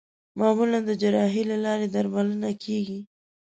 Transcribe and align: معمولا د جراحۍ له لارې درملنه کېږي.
معمولا 0.39 0.79
د 0.85 0.91
جراحۍ 1.01 1.41
له 1.51 1.57
لارې 1.65 1.87
درملنه 1.95 2.49
کېږي. 2.63 2.99